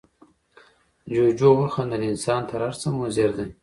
جوجو 1.13 1.49
وخندل، 1.59 2.01
انسان 2.11 2.41
تر 2.49 2.59
هر 2.65 2.73
څه 2.81 2.87
مضر 2.99 3.29
دی. 3.37 3.47